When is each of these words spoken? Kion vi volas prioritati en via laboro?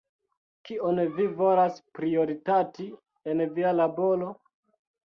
Kion 0.69 1.01
vi 1.17 1.27
volas 1.43 1.79
prioritati 1.99 2.91
en 3.35 3.47
via 3.61 3.79
laboro? 3.81 4.37